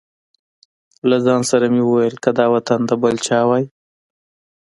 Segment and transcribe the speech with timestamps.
[1.09, 3.65] له ځان سره مې وویل که دا وطن د بل چا وای.